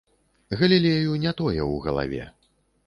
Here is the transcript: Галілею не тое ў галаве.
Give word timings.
Галілею 0.61 1.21
не 1.27 1.35
тое 1.43 1.61
ў 1.73 1.89
галаве. 1.89 2.23